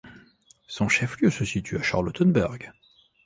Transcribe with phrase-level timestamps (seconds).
[0.65, 2.71] Son chef-lieu se situe à Charlottenberg.